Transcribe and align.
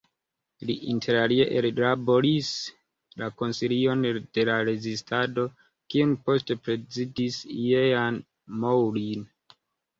Li 0.67 0.75
interalie 0.93 1.43
ellaboris 1.59 2.49
la 3.23 3.29
"Konsilion 3.43 4.09
de 4.39 4.47
la 4.51 4.57
Rezistado" 4.71 5.47
kiun 5.95 6.19
poste 6.27 6.61
prezidis 6.65 7.41
Jean 7.63 8.21
Moulin. 8.65 9.27